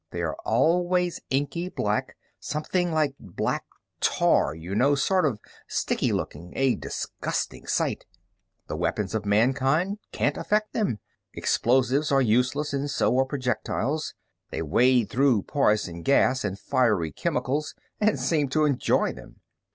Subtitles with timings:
[0.09, 3.65] They are always inky black, something like black
[3.99, 8.07] tar, you know, sort of sticky looking, a disgusting sight.
[8.65, 10.97] The weapons of mankind can't affect them.
[11.35, 14.15] Explosives are useless and so are projectiles.
[14.49, 19.41] They wade through poison gas and fiery chemicals and seem to enjoy them.